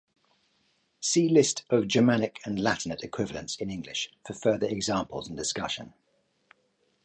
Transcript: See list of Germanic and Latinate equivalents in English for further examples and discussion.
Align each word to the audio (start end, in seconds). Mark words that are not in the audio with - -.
See 0.99 1.29
list 1.29 1.63
of 1.69 1.87
Germanic 1.87 2.39
and 2.43 2.57
Latinate 2.57 3.03
equivalents 3.03 3.55
in 3.57 3.69
English 3.69 4.09
for 4.25 4.33
further 4.33 4.65
examples 4.65 5.27
and 5.27 5.37
discussion. 5.37 5.93